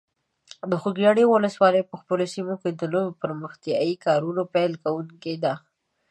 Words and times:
د 0.71 0.73
خوږیاڼي 0.81 1.23
ولسوالۍ 1.27 1.83
په 1.89 1.95
خپله 2.01 2.25
سیمه 2.33 2.55
کې 2.61 2.69
د 2.73 2.81
نویو 2.93 3.17
پرمختیایي 3.21 3.95
کارونو 4.05 4.41
پیل 4.53 4.71
کوونکی 4.83 5.35
ده. 5.43 5.53